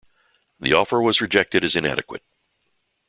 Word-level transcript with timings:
The 0.59 0.73
offer 0.73 0.99
was 0.99 1.21
rejected 1.21 1.63
as 1.63 1.75
inadequate. 1.75 2.23